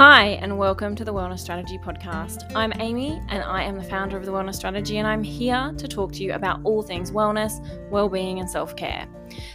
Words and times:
Hi, 0.00 0.38
and 0.40 0.56
welcome 0.56 0.94
to 0.96 1.04
the 1.04 1.12
Wellness 1.12 1.40
Strategy 1.40 1.76
Podcast. 1.76 2.50
I'm 2.56 2.72
Amy, 2.80 3.20
and 3.28 3.42
I 3.42 3.64
am 3.64 3.76
the 3.76 3.84
founder 3.84 4.16
of 4.16 4.24
the 4.24 4.32
Wellness 4.32 4.54
Strategy, 4.54 4.96
and 4.96 5.06
I'm 5.06 5.22
here 5.22 5.74
to 5.76 5.86
talk 5.86 6.10
to 6.12 6.24
you 6.24 6.32
about 6.32 6.62
all 6.64 6.80
things 6.80 7.10
wellness, 7.10 7.60
well-being, 7.90 8.40
and 8.40 8.48
self-care. 8.48 9.06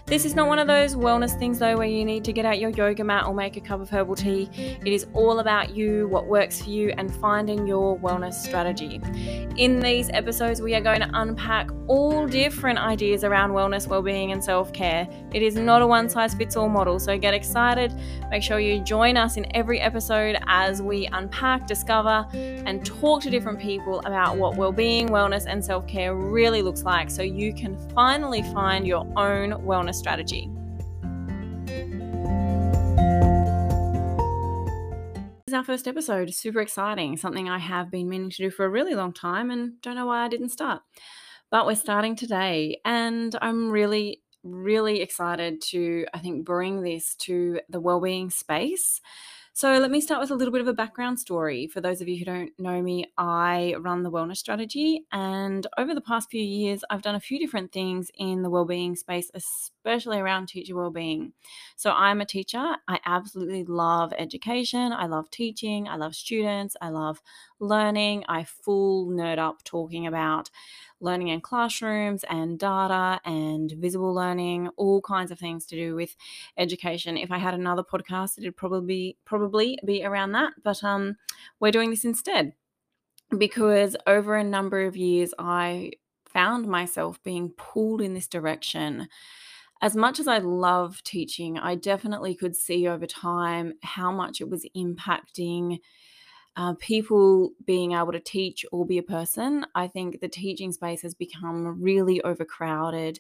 This 0.06 0.26
is 0.26 0.36
not 0.36 0.48
one 0.48 0.60
of 0.60 0.68
those 0.68 0.96
wellness 0.96 1.38
things, 1.38 1.60
though, 1.60 1.78
where 1.78 1.88
you 1.88 2.06
need 2.06 2.24
to 2.26 2.34
get 2.34 2.46
out 2.46 2.60
your 2.60 2.70
yoga 2.70 3.04
mat 3.04 3.26
or 3.26 3.34
make 3.34 3.58
a 3.58 3.62
cup 3.62 3.82
of 3.82 3.90
herbal 3.90 4.16
tea. 4.16 4.50
It 4.56 4.94
is 4.94 5.08
all 5.14 5.40
about 5.40 5.76
you, 5.76 6.08
what 6.08 6.28
works 6.28 6.62
for 6.62 6.70
you, 6.70 6.94
and 6.98 7.14
finding 7.14 7.66
your 7.66 7.98
wellness 8.00 8.34
strategy. 8.34 9.02
In 9.58 9.80
these 9.80 10.10
episodes, 10.10 10.62
we 10.62 10.76
are 10.76 10.82
going 10.82 11.02
to 11.02 11.10
unpack 11.14 11.70
all 11.88 12.28
different 12.28 12.80
ideas 12.80 13.24
around 13.24 13.52
wellness, 13.52 13.88
well-being, 13.88 14.32
and 14.32 14.44
self-care. 14.44 15.08
It 15.34 15.42
is 15.42 15.56
not 15.56 15.82
a 15.82 15.88
one-size-fits-all 15.88 16.70
model, 16.70 17.00
so 17.00 17.18
get 17.18 17.34
excited. 17.34 17.94
Make 18.30 18.44
sure 18.44 18.60
you 18.60 18.84
join 18.84 19.18
us 19.18 19.38
in 19.38 19.46
every 19.56 19.80
episode 19.80 20.38
as 20.48 20.82
we 20.82 21.08
unpack, 21.12 21.68
discover, 21.68 22.26
and 22.34 22.86
talk 22.86 23.22
to 23.22 23.30
different 23.30 23.60
people 23.60 24.00
about 24.00 24.38
what 24.38 24.56
well-being, 24.56 25.10
wellness, 25.10 25.46
and 25.48 25.64
self-care 25.64 26.16
really 26.16 26.62
looks 26.62 26.84
like, 26.84 27.10
so 27.10 27.22
you 27.22 27.54
can 27.54 27.78
finally 27.90 28.42
find 28.54 28.86
your 28.86 29.08
own 29.16 29.65
wellness 29.66 29.96
strategy. 29.96 30.50
This 35.46 35.48
is 35.48 35.54
our 35.54 35.64
first 35.64 35.88
episode. 35.88 36.34
Super 36.34 36.62
exciting. 36.62 37.18
Something 37.18 37.50
I 37.50 37.60
have 37.60 37.92
been 37.92 38.10
meaning 38.10 38.30
to 38.30 38.38
do 38.38 38.50
for 38.50 38.66
a 38.66 38.70
really 38.70 38.96
long 38.96 39.14
time 39.14 39.52
and 39.52 39.82
don't 39.82 39.96
know 39.96 40.08
why 40.08 40.26
I 40.26 40.28
didn't 40.28 40.50
start. 40.50 40.82
But 41.52 41.66
we're 41.66 41.76
starting 41.76 42.16
today, 42.16 42.80
and 42.84 43.36
I'm 43.42 43.70
really, 43.70 44.22
really 44.44 45.02
excited 45.02 45.62
to, 45.70 46.06
I 46.14 46.20
think, 46.20 46.46
bring 46.46 46.82
this 46.82 47.16
to 47.18 47.60
the 47.70 47.80
well-being 47.80 48.32
space 48.32 49.02
so, 49.58 49.80
let 49.80 49.90
me 49.90 50.02
start 50.02 50.20
with 50.20 50.32
a 50.32 50.36
little 50.36 50.52
bit 50.52 50.60
of 50.60 50.68
a 50.68 50.74
background 50.74 51.18
story. 51.18 51.66
For 51.68 51.80
those 51.80 52.02
of 52.02 52.10
you 52.10 52.18
who 52.18 52.26
don't 52.26 52.52
know 52.60 52.82
me, 52.82 53.06
I 53.18 53.74
run 53.80 54.04
the 54.04 54.12
wellness 54.12 54.36
strategy, 54.36 55.06
and 55.14 55.66
over 55.78 55.96
the 55.96 56.02
past 56.02 56.30
few 56.30 56.44
years, 56.44 56.84
I've 56.90 57.02
done 57.02 57.16
a 57.16 57.22
few 57.22 57.40
different 57.40 57.72
things 57.72 58.12
in 58.16 58.42
the 58.44 58.50
well-being 58.50 58.98
space, 58.98 59.32
especially 59.34 60.18
around 60.20 60.48
teacher 60.50 60.76
well-being. 60.76 61.32
So, 61.78 61.92
I'm 61.92 62.20
a 62.20 62.26
teacher. 62.26 62.76
I 62.90 63.00
absolutely 63.06 63.64
love 63.64 64.12
education. 64.18 64.92
I 64.92 65.06
love 65.06 65.32
teaching. 65.32 65.88
I 65.88 65.96
love 65.96 66.16
students. 66.16 66.76
I 66.82 66.90
love 66.90 67.22
learning. 67.62 68.26
I 68.28 68.44
full 68.44 69.08
nerd 69.08 69.38
up 69.38 69.64
talking 69.64 70.06
about 70.06 70.50
learning 71.00 71.28
in 71.30 71.42
classrooms 71.42 72.24
and 72.30 72.58
data 72.58 73.20
and 73.26 73.72
visible 73.78 74.14
learning, 74.14 74.70
all 74.78 75.02
kinds 75.02 75.32
of 75.32 75.40
things 75.40 75.66
to 75.68 75.76
do 75.76 75.96
with 75.96 76.16
education. 76.58 77.18
If 77.18 77.32
I 77.32 77.38
had 77.38 77.54
another 77.54 77.84
podcast, 77.84 78.38
it'd 78.38 78.58
probably 78.58 79.18
probably 79.26 79.78
be 79.86 80.04
around 80.04 80.32
that, 80.34 80.54
but 80.64 80.84
um, 80.84 81.18
we're 81.60 81.72
doing 81.72 81.90
this 81.90 82.06
instead 82.06 82.54
because 83.38 83.96
over 84.08 84.36
a 84.36 84.44
number 84.44 84.86
of 84.86 84.96
years, 84.96 85.34
I 85.40 85.92
found 86.28 86.68
myself 86.68 87.22
being 87.24 87.50
pulled 87.50 88.02
in 88.02 88.14
this 88.14 88.28
direction. 88.28 89.08
As 89.82 89.96
much 89.96 90.20
as 90.20 90.28
I 90.28 90.40
love 90.40 91.04
teaching, 91.04 91.58
I 91.58 91.76
definitely 91.76 92.36
could 92.36 92.56
see 92.56 92.88
over 92.88 93.06
time 93.06 93.74
how 93.84 94.12
much 94.12 94.42
it 94.42 94.50
was 94.50 94.66
impacting 94.76 95.80
uh, 96.56 96.74
people 96.80 97.52
being 97.66 97.94
able 97.94 98.12
to 98.12 98.20
teach 98.20 98.66
or 98.72 98.86
be 98.86 98.98
a 98.98 99.04
person. 99.04 99.66
I 99.76 99.88
think 99.88 100.20
the 100.20 100.28
teaching 100.28 100.72
space 100.72 101.02
has 101.02 101.14
become 101.14 101.82
really 101.82 102.22
overcrowded 102.22 103.20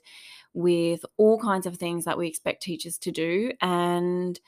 with 0.53 1.03
all 1.17 1.37
kinds 1.37 1.65
of 1.65 1.75
things 1.75 2.05
that 2.05 2.17
we 2.17 2.27
expect 2.27 2.63
teachers 2.63 2.97
to 2.99 3.11
do. 3.11 3.51
And 3.61 4.39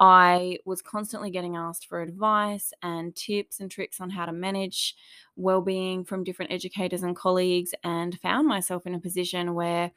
I 0.00 0.58
was 0.64 0.82
constantly 0.82 1.30
getting 1.30 1.56
asked 1.56 1.86
for 1.86 2.00
advice 2.00 2.72
and 2.82 3.14
tips 3.14 3.60
and 3.60 3.70
tricks 3.70 4.00
on 4.00 4.10
how 4.10 4.26
to 4.26 4.32
manage 4.32 4.96
well-being 5.36 6.04
from 6.04 6.24
different 6.24 6.50
educators 6.50 7.02
and 7.02 7.14
colleagues 7.14 7.74
and 7.84 8.18
found 8.20 8.48
myself 8.48 8.86
in 8.86 8.94
a 8.94 9.00
position 9.00 9.54
where 9.54 9.92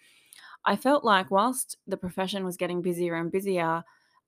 I 0.66 0.76
felt 0.76 1.04
like 1.04 1.32
whilst 1.32 1.78
the 1.88 1.98
profession 1.98 2.44
was 2.44 2.58
getting 2.58 2.82
busier 2.82 3.16
and 3.16 3.32
busier, 3.32 3.84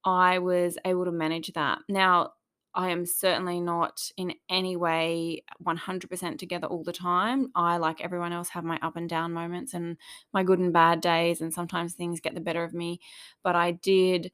I 0.06 0.40
was 0.40 0.78
able 0.85 1.06
to 1.06 1.12
manage 1.12 1.51
that. 1.53 1.79
Now, 1.90 2.31
I 2.79 2.91
am 2.91 3.06
certainly 3.06 3.59
not 3.59 4.09
in 4.16 4.34
any 4.50 4.78
way 4.78 5.44
100% 5.62 6.40
together 6.40 6.66
all 6.67 6.84
the 6.84 6.94
time. 6.94 7.51
I, 7.53 7.75
like 7.75 8.00
everyone 8.00 8.31
else, 8.31 8.50
have 8.50 8.63
my 8.63 8.79
up 8.81 8.95
and 8.95 9.09
down 9.09 9.34
moments 9.34 9.73
and 9.73 9.97
my 10.34 10.44
good 10.44 10.59
and 10.59 10.72
bad 10.72 11.01
days, 11.01 11.41
and 11.41 11.53
sometimes 11.53 11.94
things 11.94 12.22
get 12.22 12.35
the 12.35 12.41
better 12.41 12.63
of 12.63 12.73
me. 12.73 13.01
But 13.44 13.57
I 13.57 13.72
did 13.72 14.31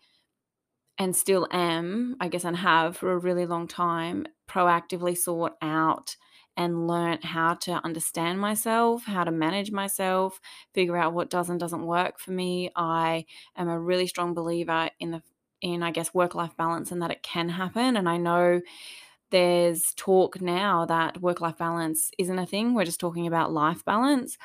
and 0.97 1.15
still 1.15 1.47
am, 1.51 2.15
I 2.19 2.29
guess, 2.29 2.45
and 2.45 2.55
have 2.57 2.97
for 2.97 3.11
a 3.11 3.17
really 3.17 3.45
long 3.45 3.67
time, 3.67 4.27
proactively 4.47 5.17
sought 5.17 5.53
out 5.61 6.15
and 6.57 6.87
learnt 6.87 7.25
how 7.25 7.53
to 7.55 7.73
understand 7.83 8.39
myself, 8.39 9.03
how 9.03 9.25
to 9.25 9.31
manage 9.31 9.71
myself, 9.71 10.39
figure 10.73 10.95
out 10.95 11.13
what 11.13 11.29
does 11.29 11.49
and 11.49 11.59
doesn't 11.59 11.85
work 11.85 12.17
for 12.17 12.31
me. 12.31 12.71
I 12.77 13.25
am 13.57 13.67
a 13.67 13.79
really 13.79 14.07
strong 14.07 14.33
believer 14.33 14.89
in 14.99 15.11
the 15.11 15.21
in, 15.65 15.81
I 15.81 15.91
guess, 15.91 16.13
work 16.13 16.35
life 16.35 16.55
balance 16.55 16.91
and 16.91 17.01
that 17.01 17.11
it 17.11 17.23
can 17.23 17.49
happen. 17.49 17.97
And 17.97 18.07
I 18.07 18.17
know 18.17 18.61
there's 19.31 19.93
talk 19.95 20.39
now 20.39 20.85
that 20.85 21.19
work 21.21 21.41
life 21.41 21.57
balance 21.57 22.11
isn't 22.19 22.39
a 22.39 22.45
thing. 22.45 22.75
We're 22.75 22.85
just 22.85 22.99
talking 22.99 23.25
about 23.25 23.51
life 23.51 23.83
balance. 23.83 24.37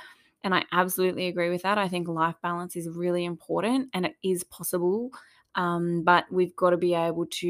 And 0.43 0.55
I 0.55 0.65
absolutely 0.73 1.27
agree 1.29 1.51
with 1.51 1.63
that. 1.63 1.77
I 1.77 1.89
think 1.89 2.09
life 2.09 2.37
balance 2.43 2.75
is 2.75 2.89
really 2.89 3.27
important 3.27 3.91
and 3.93 4.07
it 4.07 4.17
is 4.25 4.45
possible. 4.45 5.11
Um, 5.55 6.03
but 6.05 6.25
we've 6.33 6.57
got 6.57 6.71
to 6.71 6.79
be 6.79 6.95
able 6.95 7.27
to, 7.27 7.47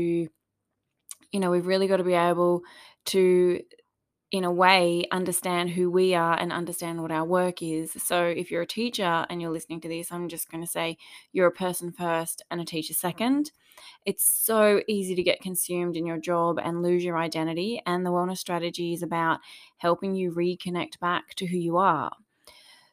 you 1.32 1.40
know, 1.40 1.50
we've 1.52 1.66
really 1.66 1.86
got 1.86 1.98
to 1.98 2.04
be 2.04 2.14
able 2.14 2.62
to 3.06 3.60
in 4.30 4.44
a 4.44 4.52
way, 4.52 5.04
understand 5.10 5.70
who 5.70 5.90
we 5.90 6.14
are 6.14 6.38
and 6.38 6.52
understand 6.52 7.02
what 7.02 7.10
our 7.10 7.24
work 7.24 7.62
is. 7.62 7.92
So, 8.02 8.24
if 8.24 8.50
you're 8.50 8.62
a 8.62 8.66
teacher 8.66 9.26
and 9.28 9.42
you're 9.42 9.50
listening 9.50 9.80
to 9.80 9.88
this, 9.88 10.12
I'm 10.12 10.28
just 10.28 10.50
going 10.50 10.62
to 10.62 10.70
say 10.70 10.98
you're 11.32 11.48
a 11.48 11.52
person 11.52 11.90
first 11.90 12.42
and 12.50 12.60
a 12.60 12.64
teacher 12.64 12.94
second. 12.94 13.50
It's 14.06 14.24
so 14.24 14.82
easy 14.86 15.14
to 15.14 15.22
get 15.22 15.40
consumed 15.40 15.96
in 15.96 16.06
your 16.06 16.18
job 16.18 16.60
and 16.62 16.82
lose 16.82 17.02
your 17.02 17.18
identity. 17.18 17.82
And 17.86 18.06
the 18.06 18.10
wellness 18.10 18.38
strategy 18.38 18.92
is 18.92 19.02
about 19.02 19.40
helping 19.78 20.14
you 20.14 20.30
reconnect 20.30 21.00
back 21.00 21.34
to 21.36 21.46
who 21.46 21.56
you 21.56 21.78
are. 21.78 22.12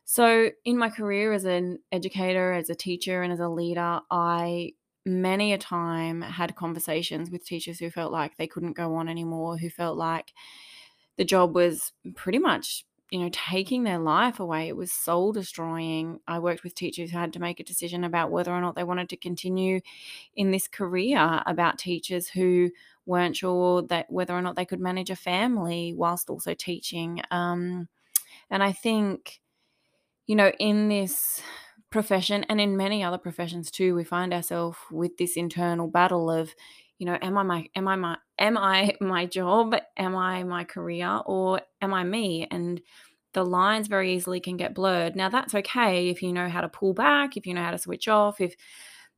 So, 0.06 0.50
in 0.66 0.78
my 0.78 0.90
career 0.90 1.34
as 1.34 1.46
an 1.46 1.80
educator, 1.92 2.54
as 2.54 2.70
a 2.72 2.76
teacher, 2.76 3.22
and 3.22 3.32
as 3.32 3.42
a 3.42 3.50
leader, 3.50 4.00
I 4.10 4.72
many 5.06 5.54
a 5.54 5.58
time 5.58 6.22
had 6.22 6.56
conversations 6.56 7.30
with 7.30 7.46
teachers 7.46 7.80
who 7.80 7.90
felt 7.90 8.12
like 8.12 8.38
they 8.38 8.48
couldn't 8.48 8.74
go 8.74 8.96
on 8.96 9.08
anymore, 9.08 9.58
who 9.58 9.70
felt 9.70 9.98
like 9.98 10.34
the 11.18 11.26
job 11.26 11.56
was 11.56 11.94
pretty 12.16 12.40
much 12.40 12.86
you 13.12 13.20
know 13.20 13.30
taking 13.32 13.84
their 13.84 14.00
life 14.00 14.40
away. 14.40 14.68
It 14.68 14.76
was 14.76 14.92
soul 14.92 15.32
destroying. 15.32 16.20
I 16.28 16.40
worked 16.40 16.64
with 16.64 16.76
teachers 16.76 17.12
who 17.12 17.18
had 17.18 17.34
to 17.34 17.40
make 17.40 17.60
a 17.60 17.64
decision 17.64 18.04
about 18.04 18.32
whether 18.32 18.52
or 18.52 18.62
not 18.62 18.76
they 18.76 18.84
wanted 18.84 19.10
to 19.10 19.18
continue 19.18 19.82
in 20.36 20.52
this 20.52 20.68
career 20.68 21.42
about 21.46 21.80
teachers 21.80 22.28
who 22.30 22.72
weren't 23.06 23.38
sure 23.38 23.82
that 23.84 24.12
whether 24.12 24.34
or 24.34 24.42
not 24.42 24.56
they 24.56 24.66
could 24.66 24.82
manage 24.82 25.10
a 25.10 25.16
family 25.16 25.94
whilst 25.96 26.30
also 26.30 26.54
teaching 26.54 27.22
um, 27.32 27.88
and 28.50 28.62
i 28.62 28.72
think 28.72 29.40
you 30.28 30.36
know 30.36 30.52
in 30.60 30.90
this 30.90 31.42
profession 31.90 32.44
and 32.50 32.60
in 32.60 32.76
many 32.76 33.04
other 33.04 33.18
professions 33.18 33.72
too 33.72 33.96
we 33.96 34.04
find 34.04 34.34
ourselves 34.34 34.78
with 34.92 35.18
this 35.18 35.38
internal 35.38 35.88
battle 35.88 36.30
of 36.30 36.54
you 36.98 37.06
know 37.06 37.18
am 37.22 37.38
i 37.38 37.44
my 37.44 37.70
am 37.76 37.88
i 37.88 37.96
my 37.96 38.18
am 38.40 38.58
i 38.58 38.96
my 39.02 39.26
job? 39.26 39.76
Am 39.98 40.16
i 40.16 40.44
my 40.44 40.64
career? 40.64 41.22
Or 41.26 41.62
am 41.82 41.94
i 41.94 42.04
me? 42.04 42.48
And 42.50 42.82
the 43.34 43.46
lines 43.46 43.88
very 43.88 44.16
easily 44.16 44.40
can 44.40 44.58
get 44.58 44.74
blurred. 44.74 45.16
Now 45.16 45.30
that's 45.30 45.54
okay 45.54 46.10
if 46.10 46.24
you 46.24 46.34
know 46.34 46.50
how 46.50 46.62
to 46.62 46.70
pull 46.70 46.94
back 46.94 47.38
if 47.38 47.46
you 47.46 47.54
know 47.54 47.64
how 47.64 47.72
to 47.72 47.78
switch 47.78 48.08
off 48.08 48.42
if 48.42 48.56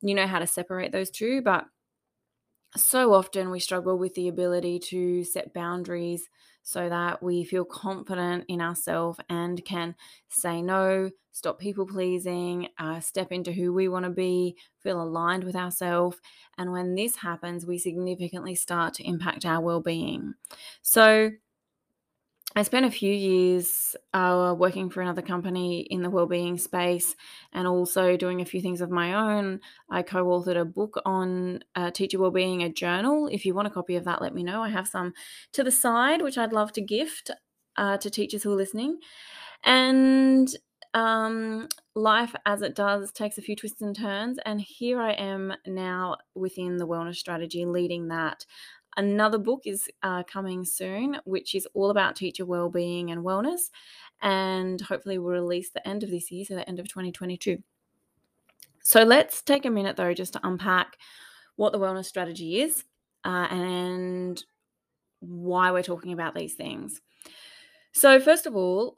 you 0.01 0.16
know 0.16 0.28
how 0.28 0.40
to 0.40 0.47
separate 0.47 0.91
those 0.91 1.09
two 1.09 1.41
but 1.41 1.66
so 2.78 3.14
often 3.14 3.49
we 3.49 3.59
struggle 3.59 3.97
with 3.97 4.14
the 4.14 4.28
ability 4.28 4.79
to 4.79 5.23
set 5.23 5.53
boundaries 5.53 6.29
so 6.69 6.87
that 6.87 7.23
we 7.23 7.43
feel 7.43 7.66
confident 7.66 8.45
in 8.47 8.61
ourselves 8.61 9.19
and 9.27 9.66
can 9.66 9.95
say 10.27 10.61
no, 10.61 11.09
stop 11.31 11.57
people 11.57 11.87
pleasing, 11.87 12.67
uh, 12.77 12.99
step 12.99 13.31
into 13.31 13.51
who 13.51 13.73
we 13.73 13.87
want 13.87 14.05
to 14.05 14.11
be, 14.11 14.55
feel 14.83 15.01
aligned 15.01 15.43
with 15.43 15.55
ourselves. 15.55 16.17
And 16.59 16.71
when 16.71 16.93
this 16.93 17.16
happens, 17.16 17.66
we 17.66 17.79
significantly 17.79 18.53
start 18.53 18.93
to 18.95 19.03
impact 19.03 19.47
our 19.47 19.59
well 19.61 19.81
being. 19.81 20.35
So, 20.83 21.31
I 22.55 22.63
spent 22.63 22.85
a 22.85 22.91
few 22.91 23.13
years 23.13 23.96
uh, 24.13 24.55
working 24.57 24.90
for 24.90 25.01
another 25.01 25.22
company 25.22 25.81
in 25.81 26.01
the 26.01 26.09
wellbeing 26.09 26.57
space 26.57 27.16
and 27.53 27.67
also 27.67 28.17
doing 28.17 28.41
a 28.41 28.46
few 28.46 28.59
things 28.59 28.81
of 28.81 28.90
my 28.90 29.13
own. 29.13 29.59
I 29.90 30.01
co 30.01 30.25
authored 30.25 30.59
a 30.59 30.66
book 30.66 30.99
on 31.05 31.59
uh, 31.75 31.91
teacher 31.91 32.19
wellbeing, 32.19 32.63
a 32.63 32.69
journal. 32.69 33.29
If 33.31 33.46
you 33.46 33.53
want 33.53 33.67
a 33.67 33.72
copy 33.72 33.96
of 33.97 34.05
that, 34.05 34.22
let 34.22 34.34
me 34.34 34.43
know. 34.43 34.63
I 34.63 34.69
have 34.69 34.87
some 34.87 35.13
to 35.53 35.63
the 35.63 35.72
side, 35.72 36.23
which 36.23 36.40
I'd 36.40 36.53
love 36.53 36.72
to 36.73 36.81
gift 36.81 37.29
uh, 37.78 37.97
to 37.97 38.09
teachers 38.09 38.41
who 38.41 38.52
are 38.52 38.57
listening. 38.57 38.99
And 39.63 40.49
um, 40.93 41.67
life, 41.95 42.34
as 42.45 42.61
it 42.61 42.75
does, 42.75 43.11
takes 43.11 43.37
a 43.37 43.41
few 43.41 43.55
twists 43.55 43.81
and 43.81 43.95
turns. 43.95 44.40
And 44.45 44.59
here 44.59 44.99
I 44.99 45.11
am 45.11 45.53
now 45.67 46.17
within 46.34 46.78
the 46.78 46.87
wellness 46.87 47.17
strategy, 47.17 47.66
leading 47.66 48.07
that 48.07 48.45
another 48.99 49.37
book 49.37 49.61
is 49.66 49.90
uh, 50.03 50.23
coming 50.23 50.66
soon, 50.66 51.17
which 51.23 51.55
is 51.55 51.67
all 51.73 51.90
about 51.90 52.16
teacher 52.16 52.46
well-being 52.46 53.11
and 53.11 53.23
wellness, 53.23 53.69
and 54.22 54.81
hopefully 54.81 55.17
will 55.17 55.29
release 55.29 55.72
the 55.72 55.87
end 55.87 56.03
of 56.03 56.11
this 56.11 56.29
year, 56.29 56.46
so 56.46 56.55
the 56.55 56.67
end 56.67 56.79
of 56.79 56.87
2022. 56.87 57.63
So 58.84 59.03
let's 59.03 59.41
take 59.41 59.66
a 59.66 59.69
minute 59.69 59.96
though 59.96 60.13
just 60.13 60.34
to 60.34 60.46
unpack 60.46 60.97
what 61.55 61.72
the 61.72 61.79
wellness 61.79 62.05
strategy 62.05 62.61
is 62.61 62.84
uh, 63.23 63.47
and 63.49 64.43
why 65.19 65.72
we're 65.72 65.84
talking 65.84 66.13
about 66.13 66.35
these 66.35 66.53
things. 66.53 67.02
So, 67.91 68.19
first 68.19 68.45
of 68.45 68.55
all, 68.55 68.97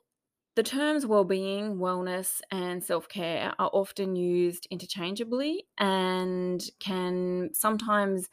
the 0.56 0.64
terms 0.64 1.06
well-being, 1.06 1.78
wellness, 1.78 2.42
and 2.52 2.84
self-care 2.84 3.54
are 3.58 3.70
often 3.72 4.16
used 4.16 4.68
interchangeably 4.70 5.66
and 5.78 6.62
can 6.80 7.52
sometimes 7.54 8.30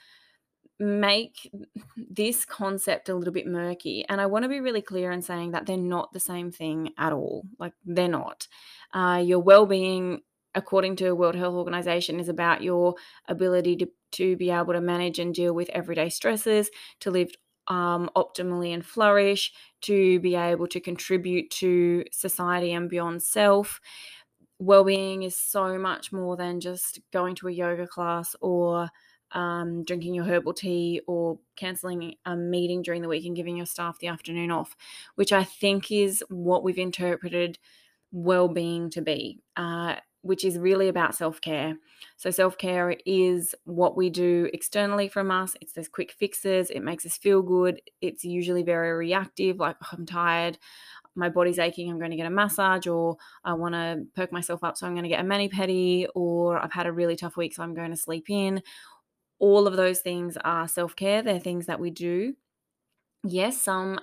make 0.81 1.51
this 1.97 2.45
concept 2.45 3.09
a 3.09 3.15
little 3.15 3.35
bit 3.35 3.47
murky. 3.47 4.05
And 4.09 4.21
I 4.21 4.27
want 4.27 4.45
to 4.45 4.49
be 4.49 4.61
really 4.61 4.83
clear 4.83 5.11
in 5.11 5.23
saying 5.23 5.51
that 5.53 5.67
they're 5.67 5.77
not 5.77 6.13
the 6.13 6.21
same 6.21 6.51
thing 6.51 6.93
at 6.99 7.13
all. 7.13 7.45
Like 7.59 7.73
they're 7.85 8.09
not. 8.09 8.47
Uh, 8.93 9.23
your 9.25 9.41
well-being, 9.41 10.21
according 10.55 10.97
to 10.97 11.13
World 11.15 11.35
Health 11.35 11.55
Organization, 11.55 12.21
is 12.21 12.29
about 12.29 12.63
your 12.63 12.95
ability 13.27 13.77
to 13.77 13.89
to 14.11 14.37
be 14.37 14.51
able 14.51 14.73
to 14.73 14.81
manage 14.81 15.19
and 15.19 15.35
deal 15.35 15.53
with 15.53 15.69
everyday 15.69 16.09
stresses, 16.09 16.71
to 17.01 17.11
live 17.11 17.31
um, 17.67 18.09
optimally 18.17 18.73
and 18.73 18.85
flourish, 18.85 19.53
to 19.83 20.19
be 20.21 20.35
able 20.35 20.67
to 20.67 20.81
contribute 20.81 21.51
to 21.51 22.05
society 22.11 22.73
and 22.73 22.89
beyond 22.89 23.23
self. 23.23 23.81
Well-being 24.59 25.25
is 25.25 25.37
so 25.37 25.79
much 25.79 26.11
more 26.11 26.37
than 26.37 26.61
just 26.61 27.01
going 27.13 27.35
to 27.37 27.49
a 27.49 27.53
yoga 27.53 27.87
class 27.87 28.35
or 28.41 28.89
um, 29.33 29.85
drinking 29.85 30.15
your 30.15 30.25
herbal 30.25 30.55
tea 30.55 31.01
or 31.07 31.39
cancelling 31.57 32.15
a 32.25 32.37
meeting 32.37 32.83
during 32.83 33.03
the 33.03 33.09
week 33.09 33.25
and 33.27 33.37
giving 33.37 33.57
your 33.57 33.67
staff 33.67 33.99
the 33.99 34.09
afternoon 34.09 34.51
off, 34.51 34.77
which 35.15 35.33
I 35.33 35.45
think 35.45 35.91
is 35.91 36.25
what 36.29 36.65
we've 36.65 36.79
interpreted 36.79 37.59
well-being 38.11 38.91
to 38.91 39.03
be. 39.03 39.41
Uh, 39.57 39.97
which 40.23 40.45
is 40.45 40.59
really 40.59 40.89
about 40.89 41.15
self 41.15 41.41
care. 41.41 41.77
So, 42.17 42.31
self 42.31 42.59
care 42.59 42.97
is 43.07 43.55
what 43.65 43.97
we 43.97 44.11
do 44.11 44.51
externally 44.53 45.09
from 45.09 45.31
us. 45.31 45.55
It's 45.61 45.73
those 45.73 45.89
quick 45.89 46.13
fixes. 46.13 46.71
It 46.71 46.81
makes 46.81 47.07
us 47.07 47.17
feel 47.17 47.41
good. 47.41 47.81
It's 48.01 48.25
usually 48.25 48.63
very 48.63 48.93
reactive, 48.93 49.59
like, 49.59 49.77
oh, 49.83 49.89
I'm 49.93 50.07
tired, 50.07 50.59
my 51.15 51.29
body's 51.29 51.59
aching, 51.59 51.91
I'm 51.91 51.99
going 51.99 52.13
to 52.13 52.17
get 52.17 52.27
a 52.27 52.31
massage, 52.31 52.87
or 52.87 53.17
I 53.45 53.53
want 53.55 53.75
to 53.75 54.05
perk 54.15 54.33
myself 54.33 54.63
up, 54.63 54.77
so 54.77 54.87
I'm 54.87 54.95
going 54.95 55.03
to 55.03 55.09
get 55.09 55.21
a 55.21 55.25
mani 55.25 55.49
pedi, 55.49 56.07
or 56.15 56.59
I've 56.59 56.73
had 56.73 56.87
a 56.87 56.93
really 56.93 57.17
tough 57.17 57.37
week, 57.37 57.55
so 57.55 57.63
I'm 57.63 57.75
going 57.75 57.91
to 57.91 57.97
sleep 57.97 58.31
in. 58.31 58.63
All 59.39 59.67
of 59.67 59.77
those 59.77 60.01
things 60.01 60.37
are 60.45 60.69
self 60.69 60.97
care. 60.97 61.23
They're 61.23 61.39
things 61.39 61.67
that 61.67 61.81
we 61.81 61.91
do. 61.91 62.35
Yes, 63.25 63.61
some 63.61 63.99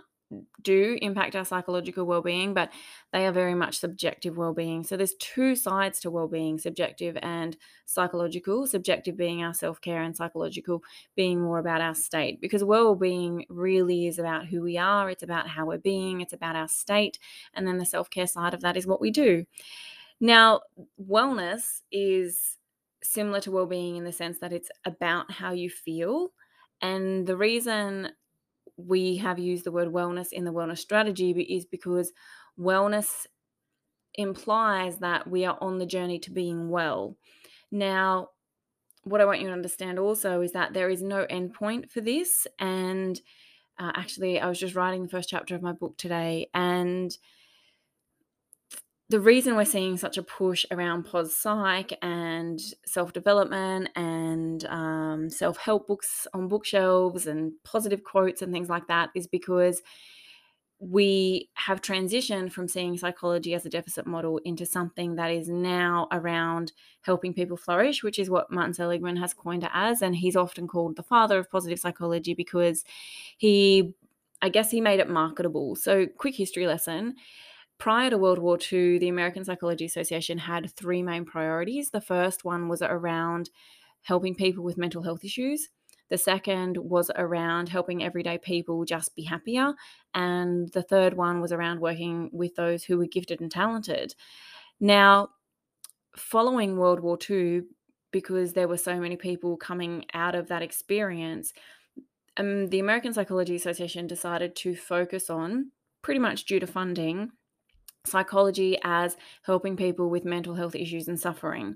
do 0.63 0.97
impact 1.01 1.35
our 1.35 1.45
psychological 1.45 2.05
well-being 2.05 2.53
but 2.53 2.71
they 3.13 3.27
are 3.27 3.31
very 3.31 3.53
much 3.53 3.77
subjective 3.77 4.37
well-being 4.37 4.83
so 4.83 4.97
there's 4.97 5.13
two 5.19 5.55
sides 5.55 5.99
to 5.99 6.09
well-being 6.09 6.57
subjective 6.57 7.15
and 7.21 7.55
psychological 7.85 8.65
subjective 8.65 9.15
being 9.15 9.43
our 9.43 9.53
self-care 9.53 10.01
and 10.01 10.15
psychological 10.15 10.83
being 11.15 11.39
more 11.39 11.59
about 11.59 11.79
our 11.79 11.93
state 11.93 12.41
because 12.41 12.63
well-being 12.63 13.45
really 13.49 14.07
is 14.07 14.17
about 14.17 14.47
who 14.47 14.61
we 14.63 14.77
are 14.77 15.11
it's 15.11 15.23
about 15.23 15.47
how 15.47 15.65
we're 15.65 15.77
being 15.77 16.21
it's 16.21 16.33
about 16.33 16.55
our 16.55 16.67
state 16.67 17.19
and 17.53 17.67
then 17.67 17.77
the 17.77 17.85
self-care 17.85 18.27
side 18.27 18.53
of 18.55 18.61
that 18.61 18.75
is 18.75 18.87
what 18.87 19.01
we 19.01 19.11
do 19.11 19.45
now 20.19 20.59
wellness 20.99 21.81
is 21.91 22.57
similar 23.05 23.39
to 23.41 23.51
well-being 23.51 23.95
in 23.95 24.03
the 24.03 24.11
sense 24.11 24.39
that 24.39 24.53
it's 24.53 24.69
about 24.85 25.31
how 25.31 25.51
you 25.51 25.69
feel 25.69 26.31
and 26.81 27.25
the 27.25 27.37
reason 27.37 28.09
we 28.77 29.17
have 29.17 29.39
used 29.39 29.63
the 29.63 29.71
word 29.71 29.87
wellness 29.87 30.31
in 30.31 30.43
the 30.43 30.53
wellness 30.53 30.79
strategy 30.79 31.31
is 31.31 31.65
because 31.65 32.11
wellness 32.59 33.25
implies 34.15 34.99
that 34.99 35.27
we 35.29 35.45
are 35.45 35.57
on 35.61 35.77
the 35.77 35.85
journey 35.85 36.19
to 36.19 36.31
being 36.31 36.69
well. 36.69 37.15
Now, 37.71 38.29
what 39.03 39.21
I 39.21 39.25
want 39.25 39.41
you 39.41 39.47
to 39.47 39.53
understand 39.53 39.99
also 39.99 40.41
is 40.41 40.53
that 40.53 40.73
there 40.73 40.89
is 40.89 41.01
no 41.01 41.25
endpoint 41.29 41.91
for 41.91 42.01
this. 42.01 42.47
And 42.59 43.19
uh, 43.77 43.91
actually, 43.95 44.39
I 44.39 44.47
was 44.47 44.59
just 44.59 44.75
writing 44.75 45.03
the 45.03 45.09
first 45.09 45.29
chapter 45.29 45.55
of 45.55 45.61
my 45.61 45.73
book 45.73 45.97
today, 45.97 46.49
and 46.53 47.15
the 49.09 49.19
reason 49.19 49.55
we're 49.55 49.65
seeing 49.65 49.97
such 49.97 50.17
a 50.17 50.23
push 50.23 50.65
around 50.71 51.03
pos 51.03 51.35
psych 51.35 51.93
and 52.01 52.59
self 52.85 53.13
development 53.13 53.89
and 53.95 54.65
um, 54.65 55.29
self 55.29 55.57
help 55.57 55.87
books 55.87 56.27
on 56.33 56.47
bookshelves 56.47 57.27
and 57.27 57.53
positive 57.63 58.03
quotes 58.03 58.41
and 58.41 58.51
things 58.51 58.69
like 58.69 58.87
that 58.87 59.09
is 59.13 59.27
because 59.27 59.81
we 60.79 61.49
have 61.53 61.81
transitioned 61.81 62.51
from 62.51 62.67
seeing 62.67 62.97
psychology 62.97 63.53
as 63.53 63.65
a 63.65 63.69
deficit 63.69 64.05
model 64.05 64.39
into 64.43 64.65
something 64.65 65.15
that 65.15 65.31
is 65.31 65.47
now 65.47 66.07
around 66.11 66.73
helping 67.01 67.33
people 67.33 67.55
flourish, 67.55 68.03
which 68.03 68.19
is 68.19 68.29
what 68.29 68.51
Martin 68.51 68.73
Seligman 68.73 69.15
has 69.15 69.33
coined 69.33 69.63
it 69.63 69.71
as. 69.73 70.01
And 70.01 70.15
he's 70.17 70.35
often 70.35 70.67
called 70.67 70.97
the 70.97 71.03
father 71.03 71.39
of 71.39 71.49
positive 71.49 71.79
psychology 71.79 72.33
because 72.33 72.83
he, 73.37 73.93
I 74.41 74.49
guess, 74.49 74.69
he 74.69 74.81
made 74.81 74.99
it 74.99 75.09
marketable. 75.09 75.75
So, 75.75 76.07
quick 76.07 76.35
history 76.35 76.67
lesson 76.67 77.15
prior 77.77 78.09
to 78.09 78.17
World 78.17 78.39
War 78.39 78.57
II, 78.71 78.99
the 78.99 79.09
American 79.09 79.43
Psychology 79.43 79.85
Association 79.85 80.37
had 80.37 80.71
three 80.71 81.03
main 81.03 81.25
priorities. 81.25 81.89
The 81.89 82.01
first 82.01 82.45
one 82.45 82.67
was 82.67 82.81
around 82.81 83.49
helping 84.01 84.35
people 84.35 84.63
with 84.63 84.77
mental 84.77 85.03
health 85.03 85.23
issues. 85.23 85.69
The 86.09 86.17
second 86.17 86.77
was 86.77 87.09
around 87.15 87.69
helping 87.69 88.03
everyday 88.03 88.37
people 88.37 88.85
just 88.85 89.15
be 89.15 89.23
happier. 89.23 89.73
And 90.13 90.69
the 90.69 90.83
third 90.83 91.15
one 91.15 91.41
was 91.41 91.51
around 91.51 91.79
working 91.79 92.29
with 92.31 92.55
those 92.55 92.83
who 92.83 92.97
were 92.97 93.07
gifted 93.07 93.41
and 93.41 93.51
talented. 93.51 94.13
Now, 94.79 95.29
following 96.15 96.77
World 96.77 96.99
War 96.99 97.17
II, 97.29 97.63
because 98.11 98.53
there 98.53 98.67
were 98.67 98.77
so 98.77 98.99
many 98.99 99.17
people 99.17 99.57
coming 99.57 100.05
out 100.13 100.35
of 100.35 100.47
that 100.47 100.61
experience, 100.61 101.53
um, 102.37 102.67
the 102.67 102.79
American 102.79 103.13
Psychology 103.13 103.55
Association 103.55 104.07
decided 104.07 104.55
to 104.57 104.75
focus 104.75 105.29
on, 105.29 105.71
pretty 106.01 106.19
much 106.19 106.45
due 106.45 106.59
to 106.59 106.67
funding, 106.67 107.31
psychology 108.07 108.77
as 108.83 109.17
helping 109.43 109.75
people 109.75 110.09
with 110.09 110.25
mental 110.25 110.55
health 110.55 110.75
issues 110.75 111.07
and 111.07 111.19
suffering. 111.19 111.75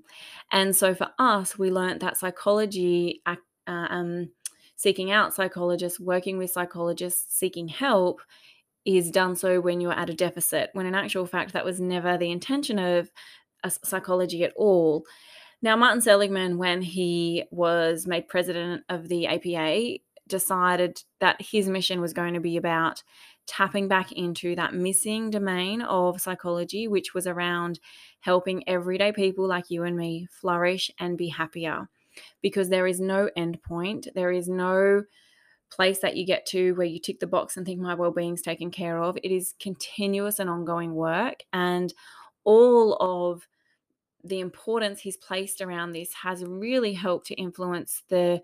And 0.52 0.76
so 0.76 0.94
for 0.94 1.10
us, 1.18 1.58
we 1.58 1.72
learned 1.72 2.02
that 2.02 2.18
psychology, 2.18 3.22
uh, 3.26 3.36
um, 3.68 4.30
seeking 4.76 5.12
out 5.12 5.33
psychologists, 5.33 6.00
working 6.00 6.38
with 6.38 6.52
psychologists, 6.52 7.36
seeking 7.36 7.68
help 7.68 8.21
is 8.86 9.12
done 9.12 9.36
so 9.36 9.59
when 9.59 9.81
you're 9.81 9.94
at 9.94 10.09
a 10.09 10.14
deficit, 10.14 10.69
when 10.74 10.86
in 10.86 10.95
actual 10.95 11.26
fact, 11.26 11.54
that 11.54 11.66
was 11.66 11.80
never 11.80 12.18
the 12.18 12.31
intention 12.31 12.80
of 12.80 13.12
psychology 13.83 14.44
at 14.44 14.54
all. 14.56 15.06
Now, 15.62 15.76
Martin 15.76 16.02
Seligman, 16.02 16.57
when 16.57 16.81
he 16.81 17.44
was 17.52 18.07
made 18.07 18.30
president 18.30 18.83
of 18.88 19.09
the 19.09 19.28
APA, 19.28 20.00
decided 20.28 21.04
that 21.19 21.42
his 21.42 21.68
mission 21.68 22.00
was 22.00 22.14
going 22.14 22.36
to 22.36 22.40
be 22.40 22.56
about 22.56 23.04
tapping 23.49 23.87
back 23.87 24.11
into 24.11 24.56
that 24.56 24.75
missing 24.75 25.31
domain 25.31 25.81
of 25.81 26.21
psychology, 26.21 26.87
which 26.87 27.15
was 27.15 27.25
around 27.25 27.79
helping 28.19 28.68
everyday 28.69 29.11
people 29.11 29.47
like 29.47 29.69
you 29.69 29.83
and 29.83 29.97
me 29.97 30.27
flourish 30.29 30.91
and 30.99 31.18
be 31.18 31.29
happier. 31.29 31.89
Because 32.41 32.69
there 32.69 32.85
is 32.85 32.99
no 32.99 33.29
end 33.35 33.61
point, 33.63 34.07
there 34.13 34.31
is 34.31 34.47
no 34.47 35.03
place 35.71 35.99
that 35.99 36.15
you 36.15 36.25
get 36.25 36.45
to 36.47 36.73
where 36.73 36.87
you 36.87 36.99
tick 36.99 37.19
the 37.19 37.27
box 37.27 37.57
and 37.57 37.65
think 37.65 37.79
my 37.79 37.95
well-being's 37.95 38.41
taken 38.41 38.69
care 38.69 39.01
of. 39.01 39.18
It 39.23 39.31
is 39.31 39.56
continuous 39.59 40.39
and 40.39 40.49
ongoing 40.49 40.94
work 40.94 41.44
and 41.51 41.94
all 42.44 42.97
of 42.99 43.47
the 44.23 44.39
importance 44.39 44.99
he's 44.99 45.18
placed 45.18 45.61
around 45.61 45.91
this 45.91 46.13
has 46.13 46.44
really 46.44 46.94
helped 46.94 47.27
to 47.27 47.35
influence 47.35 48.03
the 48.09 48.41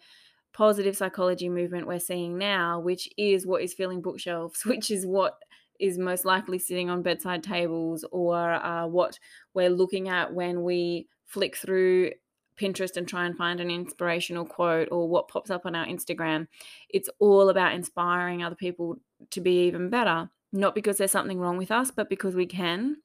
positive 0.56 0.96
psychology 0.96 1.50
movement 1.50 1.86
we're 1.86 2.00
seeing 2.00 2.38
now, 2.38 2.80
which 2.80 3.10
is 3.18 3.46
what 3.46 3.62
is 3.62 3.74
filling 3.74 4.02
bookshelves, 4.02 4.62
which 4.66 4.90
is 4.90 5.06
what 5.06 5.38
is 5.80 5.98
most 5.98 6.24
likely 6.24 6.58
sitting 6.58 6.90
on 6.90 7.02
bedside 7.02 7.44
tables, 7.44 8.06
or 8.12 8.54
uh, 8.54 8.88
what 8.88 9.20
we're 9.54 9.70
looking 9.70 10.08
at 10.08 10.34
when 10.34 10.64
we 10.64 11.08
flick 11.26 11.58
through 11.58 12.12
Pinterest 12.58 12.96
and 12.96 13.06
try 13.06 13.26
and 13.26 13.36
find 13.36 13.60
an 13.60 13.70
inspirational 13.70 14.46
quote, 14.46 14.88
or 14.92 15.10
what 15.10 15.28
pops 15.28 15.52
up 15.52 15.66
on 15.66 15.76
our 15.76 15.86
Instagram. 15.86 16.48
It's 16.90 17.10
all 17.20 17.50
about 17.50 17.74
inspiring 17.74 18.42
other 18.42 18.56
people 18.56 18.96
to 19.32 19.42
be 19.42 19.68
even 19.68 19.90
better, 19.90 20.30
not 20.54 20.74
because 20.74 20.98
there's 20.98 21.12
something 21.12 21.40
wrong 21.40 21.58
with 21.58 21.72
us, 21.72 21.92
but 21.92 22.10
because 22.10 22.34
we 22.34 22.46
can. 22.46 22.96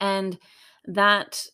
And 0.00 0.38
that 0.86 1.46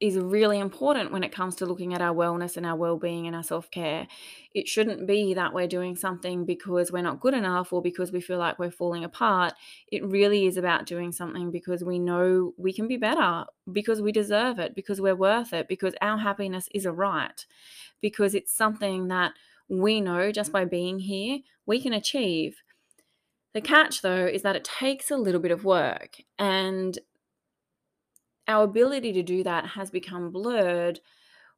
is 0.00 0.16
really 0.16 0.60
important 0.60 1.10
when 1.10 1.24
it 1.24 1.32
comes 1.32 1.56
to 1.56 1.66
looking 1.66 1.92
at 1.92 2.00
our 2.00 2.14
wellness 2.14 2.56
and 2.56 2.64
our 2.64 2.76
well-being 2.76 3.26
and 3.26 3.34
our 3.34 3.42
self-care. 3.42 4.06
It 4.54 4.68
shouldn't 4.68 5.08
be 5.08 5.34
that 5.34 5.52
we're 5.52 5.66
doing 5.66 5.96
something 5.96 6.44
because 6.44 6.92
we're 6.92 7.02
not 7.02 7.18
good 7.18 7.34
enough 7.34 7.72
or 7.72 7.82
because 7.82 8.12
we 8.12 8.20
feel 8.20 8.38
like 8.38 8.60
we're 8.60 8.70
falling 8.70 9.02
apart. 9.02 9.54
It 9.90 10.04
really 10.04 10.46
is 10.46 10.56
about 10.56 10.86
doing 10.86 11.10
something 11.10 11.50
because 11.50 11.82
we 11.82 11.98
know 11.98 12.54
we 12.56 12.72
can 12.72 12.86
be 12.86 12.96
better, 12.96 13.44
because 13.72 14.00
we 14.00 14.12
deserve 14.12 14.60
it, 14.60 14.76
because 14.76 15.00
we're 15.00 15.16
worth 15.16 15.52
it, 15.52 15.66
because 15.66 15.94
our 16.00 16.18
happiness 16.18 16.68
is 16.72 16.86
a 16.86 16.92
right, 16.92 17.44
because 18.00 18.36
it's 18.36 18.52
something 18.54 19.08
that 19.08 19.32
we 19.68 20.00
know 20.00 20.30
just 20.30 20.52
by 20.52 20.64
being 20.64 21.00
here, 21.00 21.40
we 21.66 21.80
can 21.80 21.92
achieve. 21.92 22.62
The 23.52 23.60
catch, 23.60 24.02
though, 24.02 24.26
is 24.26 24.42
that 24.42 24.56
it 24.56 24.62
takes 24.62 25.10
a 25.10 25.16
little 25.16 25.40
bit 25.40 25.50
of 25.50 25.64
work, 25.64 26.22
and 26.38 26.96
our 28.48 28.64
ability 28.64 29.12
to 29.12 29.22
do 29.22 29.44
that 29.44 29.66
has 29.66 29.90
become 29.90 30.30
blurred 30.30 31.00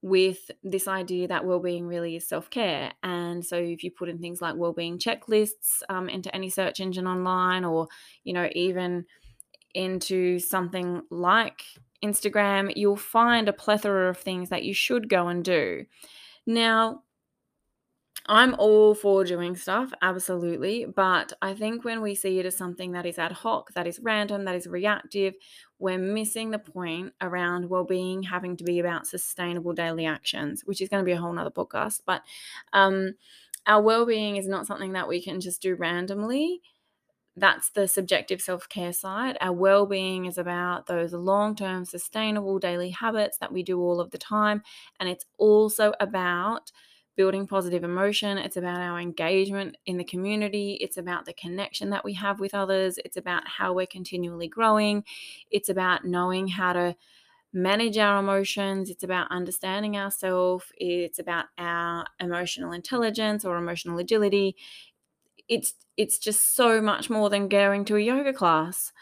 with 0.03 0.51
this 0.65 0.89
idea 0.89 1.29
that 1.29 1.45
well-being 1.45 1.87
really 1.87 2.17
is 2.17 2.27
self-care. 2.27 2.93
And 3.03 3.45
so 3.45 3.57
if 3.57 3.85
you 3.85 3.91
put 3.91 4.09
in 4.09 4.19
things 4.19 4.41
like 4.41 4.57
well-being 4.57 4.99
checklists 4.99 5.83
um, 5.89 6.09
into 6.09 6.35
any 6.35 6.49
search 6.49 6.81
engine 6.81 7.07
online 7.07 7.65
or 7.65 7.89
you 8.25 8.33
know 8.33 8.49
even 8.53 9.05
into 9.75 10.41
something 10.41 11.01
like 11.11 11.63
instagram 12.05 12.73
you'll 12.75 12.97
find 12.97 13.49
a 13.49 13.53
plethora 13.53 14.11
of 14.11 14.17
things 14.17 14.49
that 14.49 14.65
you 14.65 14.75
should 14.75 15.09
go 15.09 15.29
and 15.29 15.45
do. 15.45 15.85
Now 16.47 17.03
I'm 18.27 18.55
all 18.59 18.95
for 18.95 19.25
doing 19.25 19.57
stuff, 19.57 19.93
absolutely. 20.03 20.85
But 20.85 21.33
I 21.43 21.55
think 21.55 21.85
when 21.85 22.01
we 22.01 22.15
see 22.15 22.39
it 22.39 22.47
as 22.47 22.57
something 22.57 22.93
that 22.93 23.07
is 23.07 23.19
ad 23.19 23.33
hoc, 23.33 23.73
that 23.75 23.87
is 23.87 23.99
random, 24.01 24.45
that 24.45 24.55
is 24.55 24.67
reactive, 24.67 25.35
we're 25.79 25.99
missing 25.99 26.51
the 26.51 26.59
point 26.59 27.13
around 27.21 27.69
well-being 27.69 28.23
having 28.23 28.57
to 28.59 28.65
be 28.65 28.79
about 28.79 29.07
sustainable 29.07 29.73
daily 29.73 30.07
actions, 30.07 30.63
which 30.65 30.81
is 30.81 30.89
going 30.89 31.03
to 31.03 31.07
be 31.07 31.13
a 31.13 31.21
whole 31.21 31.33
nother 31.33 31.51
podcast. 31.51 32.03
But 32.07 32.23
um, 32.73 33.15
our 33.67 33.83
well-being 33.83 34.37
is 34.37 34.47
not 34.47 34.67
something 34.67 34.93
that 34.93 35.09
we 35.09 35.23
can 35.23 35.41
just 35.41 35.63
do 35.63 35.75
randomly. 35.75 36.61
That's 37.37 37.71
the 37.71 37.89
subjective 37.89 38.43
self-care 38.43 38.93
side. 38.93 39.39
Our 39.41 39.53
well-being 39.53 40.27
is 40.27 40.37
about 40.37 40.87
those 40.87 41.13
long-term 41.13 41.85
sustainable 41.87 42.59
daily 42.59 42.91
habits 42.91 43.39
that 43.39 43.53
we 43.53 43.63
do 43.63 43.81
all 43.81 44.01
of 44.01 44.11
the 44.11 44.19
time. 44.19 44.63
And 44.99 45.09
it's 45.09 45.25
also 45.39 45.95
about 46.01 46.71
building 47.17 47.47
positive 47.47 47.85
emotion. 47.85 48.39
It's 48.39 48.57
about 48.57 48.81
our 48.81 48.99
engagement 48.99 49.77
in 49.87 49.97
the 49.97 50.05
community. 50.05 50.79
It's 50.81 50.97
about 50.97 51.27
the 51.27 51.33
connection 51.35 51.91
that 51.91 52.05
we 52.05 52.15
have 52.15 52.41
with 52.41 52.55
others. 52.55 52.99
It's 53.05 53.17
about 53.17 53.47
how 53.47 53.73
we're 53.73 53.87
continually 53.87 54.49
growing. 54.49 55.05
It's 55.51 55.69
about 55.69 56.05
knowing 56.05 56.49
how 56.49 56.73
to 56.73 56.97
manage 57.53 57.99
our 57.99 58.21
emotions. 58.21 58.91
It's 58.91 59.03
about 59.03 59.31
understanding 59.31 59.97
ourselves. 59.97 60.67
It's 60.77 61.19
about 61.19 61.47
our 61.59 62.07
emotional 62.21 62.73
intelligence 62.73 63.45
or 63.45 63.57
emotional 63.57 63.99
agility. 63.99 64.57
It's 65.49 65.75
it's 65.97 66.19
just 66.19 66.55
so 66.55 66.81
much 66.81 67.11
more 67.11 67.29
than 67.29 67.49
going 67.49 67.85
to 67.87 67.97
a 67.97 68.01
yoga 68.01 68.33
class. 68.33 68.93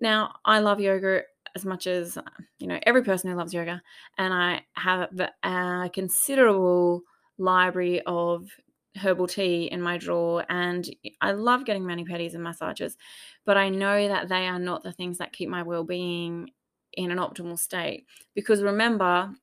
Now, 0.00 0.34
I 0.44 0.58
love 0.58 0.80
yoga 0.80 1.22
as 1.56 1.64
much 1.64 1.86
as 1.86 2.18
you 2.58 2.66
know 2.66 2.78
every 2.82 3.02
person 3.02 3.30
who 3.30 3.36
loves 3.36 3.54
yoga, 3.54 3.82
and 4.18 4.34
I 4.34 4.62
have 4.74 5.08
a 5.42 5.90
considerable 5.92 7.02
library 7.38 8.00
of 8.06 8.48
herbal 8.96 9.26
tea 9.26 9.64
in 9.64 9.82
my 9.82 9.98
drawer 9.98 10.44
and 10.48 10.88
I 11.20 11.32
love 11.32 11.64
getting 11.64 11.84
mani 11.84 12.04
pedis 12.04 12.34
and 12.34 12.44
massages, 12.44 12.96
but 13.44 13.56
I 13.56 13.68
know 13.68 14.06
that 14.08 14.28
they 14.28 14.46
are 14.46 14.58
not 14.58 14.82
the 14.82 14.92
things 14.92 15.18
that 15.18 15.32
keep 15.32 15.48
my 15.48 15.62
well-being 15.62 16.50
in 16.92 17.10
an 17.10 17.18
optimal 17.18 17.58
state 17.58 18.06
because 18.34 18.62
remember 18.62 19.34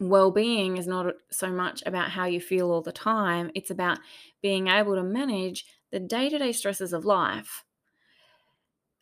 well-being 0.00 0.76
is 0.76 0.86
not 0.86 1.14
so 1.30 1.50
much 1.50 1.82
about 1.86 2.10
how 2.10 2.26
you 2.26 2.40
feel 2.40 2.70
all 2.70 2.82
the 2.82 2.92
time, 2.92 3.50
it's 3.54 3.70
about 3.70 3.98
being 4.42 4.68
able 4.68 4.94
to 4.94 5.02
manage 5.02 5.64
the 5.90 6.00
day-to-day 6.00 6.52
stresses 6.52 6.92
of 6.92 7.04
life. 7.04 7.64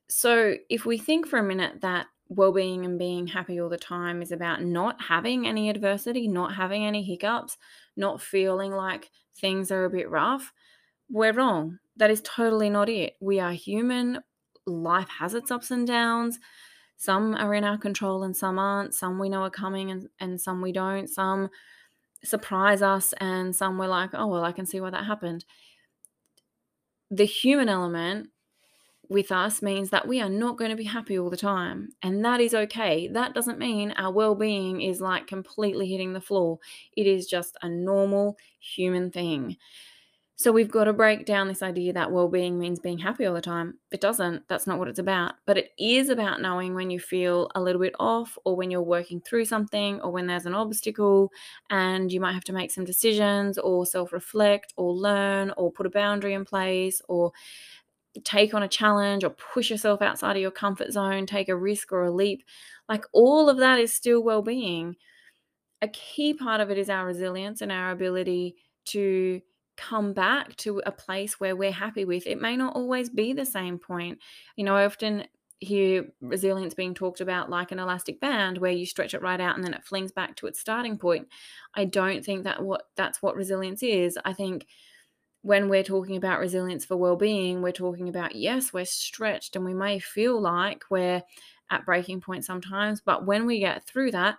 So 0.09 0.55
if 0.71 0.87
we 0.87 0.99
think 0.99 1.27
for 1.27 1.39
a 1.39 1.43
minute 1.43 1.81
that 1.81 2.07
well-being 2.29 2.85
and 2.85 2.99
being 2.99 3.27
happy 3.27 3.61
all 3.61 3.69
the 3.69 3.77
time 3.77 4.23
is 4.23 4.33
about 4.33 4.63
not 4.63 5.01
having 5.01 5.47
any 5.47 5.71
adversity, 5.71 6.27
not 6.27 6.55
having 6.55 6.85
any 6.85 7.03
hiccups, 7.03 7.57
not 7.97 8.21
feeling 8.21 8.73
like 8.73 9.11
things 9.41 9.71
are 9.71 9.85
a 9.85 9.91
bit 9.91 10.11
rough, 10.11 10.53
we're 11.09 11.33
wrong. 11.33 11.79
That 11.97 12.11
is 12.11 12.21
totally 12.23 12.69
not 12.69 12.89
it. 12.89 13.15
We 13.21 13.39
are 13.41 13.53
human. 13.53 14.21
Life 14.67 15.09
has 15.09 15.35
its 15.35 15.51
ups 15.51 15.71
and 15.71 15.87
downs. 15.87 16.39
Some 16.97 17.35
are 17.35 17.55
in 17.55 17.65
our 17.65 17.79
control 17.79 18.25
and 18.25 18.37
some 18.37 18.59
aren't. 18.59 18.95
Some 18.95 19.19
we 19.19 19.29
know 19.29 19.43
are 19.43 19.51
coming 19.51 19.91
and, 19.91 20.09
and 20.19 20.41
some 20.41 20.61
we 20.61 20.73
don't. 20.73 21.09
Some 21.09 21.51
surprise 22.25 22.83
us 22.83 23.15
and 23.21 23.55
some 23.55 23.79
we're 23.79 23.87
like, 23.87 24.11
oh, 24.15 24.27
well, 24.27 24.45
I 24.45 24.53
can 24.53 24.67
see 24.67 24.81
why 24.81 24.91
that 24.91 25.05
happened. 25.05 25.45
The 27.11 27.25
human 27.25 27.69
element 27.69 28.31
with 29.09 29.33
us 29.33 29.63
means 29.63 29.91
that 29.91 30.09
we 30.09 30.21
are 30.21 30.29
not 30.29 30.57
going 30.57 30.71
to 30.71 30.77
be 30.77 30.85
happy 30.85 31.19
all 31.19 31.31
the 31.31 31.37
time. 31.37 31.91
And 32.03 32.25
that 32.25 32.41
is 32.41 32.55
okay. 32.55 33.09
That 33.09 33.35
doesn't 33.35 33.59
mean 33.59 33.93
our 33.93 34.13
well 34.13 34.35
being 34.35 34.81
is 34.81 35.01
like 35.01 35.27
completely 35.27 35.89
hitting 35.89 36.13
the 36.13 36.21
floor. 36.21 36.59
It 36.97 37.07
is 37.07 37.27
just 37.27 37.57
a 37.63 37.69
normal 37.69 38.37
human 38.61 39.11
thing. 39.11 39.57
So 40.39 40.53
we've 40.53 40.71
got 40.71 40.85
to 40.85 40.93
break 40.93 41.25
down 41.25 41.49
this 41.49 41.63
idea 41.63 41.95
that 41.95 42.13
well 42.13 42.29
being 42.29 42.59
means 42.59 42.79
being 42.79 42.99
happy 42.99 43.25
all 43.25 43.33
the 43.33 43.41
time. 43.41 43.79
It 43.91 44.03
doesn't. 44.03 44.47
That's 44.49 44.67
not 44.67 44.79
what 44.79 44.87
it's 44.87 44.99
about. 44.99 45.33
But 45.47 45.57
it 45.57 45.71
is 45.79 46.11
about 46.11 46.43
knowing 46.43 46.75
when 46.75 46.91
you 46.91 47.01
feel 47.01 47.51
a 47.55 47.63
little 47.63 47.81
bit 47.81 47.95
off 47.99 48.37
or 48.45 48.55
when 48.55 48.71
you're 48.71 48.83
working 48.83 49.23
through 49.23 49.47
something 49.47 49.99
or 50.03 50.11
when 50.11 50.27
there's 50.27 50.45
an 50.45 50.55
obstacle 50.55 51.33
and 51.71 52.13
you 52.13 52.21
might 52.21 52.35
have 52.35 52.45
to 52.45 52.53
make 52.53 52.71
some 52.71 52.85
decisions 52.85 53.57
or 53.57 53.87
self 53.87 54.13
reflect 54.13 54.75
or 54.77 54.93
learn 54.93 55.55
or 55.57 55.73
put 55.73 55.87
a 55.87 55.91
boundary 55.91 56.35
in 56.35 56.45
place 56.45 57.01
or 57.09 57.33
take 58.25 58.55
on 58.55 58.63
a 58.63 58.69
challenge 58.69 59.25
or 59.25 59.31
push 59.31 59.71
yourself 59.71 60.03
outside 60.03 60.37
of 60.37 60.43
your 60.43 60.51
comfort 60.51 60.93
zone, 60.93 61.27
take 61.27 61.49
a 61.49 61.57
risk 61.57 61.93
or 61.93 62.05
a 62.05 62.11
leap. 62.11 62.45
Like 62.89 63.05
all 63.13 63.49
of 63.49 63.59
that 63.59 63.79
is 63.79 63.93
still 63.93 64.23
well 64.23 64.43
being. 64.43 64.97
A 65.83 65.89
key 65.89 66.35
part 66.35 66.61
of 66.61 66.71
it 66.71 66.79
is 66.79 66.89
our 66.89 67.07
resilience 67.07 67.61
and 67.61 67.71
our 67.71 67.91
ability 67.91 68.57
to 68.87 69.41
come 69.77 70.13
back 70.13 70.57
to 70.57 70.81
a 70.87 70.93
place 70.93 71.39
where 71.39 71.55
we're 71.55 71.73
happy 71.73 72.05
with. 72.05 72.27
It 72.27 72.41
may 72.41 72.57
not 72.57 72.75
always 72.75 73.11
be 73.11 73.33
the 73.33 73.45
same 73.45 73.79
point. 73.79 74.19
You 74.57 74.65
know, 74.65 74.75
I 74.75 74.87
often 74.87 75.25
hear 75.59 76.07
resilience 76.21 76.75
being 76.75 76.95
talked 76.95 77.21
about 77.21 77.49
like 77.49 77.73
an 77.73 77.79
elastic 77.79 78.21
band 78.21 78.59
where 78.59 78.73
you 78.73 78.85
stretch 78.85 79.15
it 79.15 79.23
right 79.23 79.41
out 79.41 79.57
and 79.57 79.65
then 79.65 79.75
it 79.75 79.85
flings 79.85 80.13
back 80.13 80.37
to 80.37 80.47
its 80.47 80.61
starting 80.61 80.99
point. 80.99 81.29
I 81.75 81.85
don't 81.87 82.25
think 82.25 82.45
that 82.45 82.63
what 82.63 82.89
that's 82.97 83.23
what 83.23 83.37
resilience 83.37 83.83
is. 83.83 84.19
I 84.25 84.33
think 84.33 84.67
when 85.47 85.69
we're 85.69 85.83
talking 85.83 86.17
about 86.17 86.41
resilience 86.41 86.85
for 86.85 86.97
well-being 86.97 87.63
we're 87.63 87.71
talking 87.73 88.09
about 88.09 88.35
yes 88.35 88.73
we're 88.73 88.85
stretched 88.85 89.57
and 89.57 89.65
we 89.65 89.75
may 89.75 89.99
feel 89.99 90.41
like 90.41 90.83
we're 90.91 91.23
at 91.71 91.87
breaking 91.87 92.21
point 92.21 92.45
sometimes 92.45 93.01
but 93.01 93.27
when 93.27 93.47
we 93.47 93.61
get 93.61 93.85
through 93.87 94.11
that 94.11 94.39